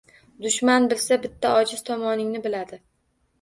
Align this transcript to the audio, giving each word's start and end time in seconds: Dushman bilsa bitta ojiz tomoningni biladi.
Dushman 0.45 0.87
bilsa 0.93 1.17
bitta 1.25 1.51
ojiz 1.59 1.85
tomoningni 1.91 2.43
biladi. 2.49 2.83